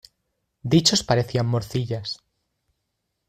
[0.73, 2.07] Dichos parecían morcillas.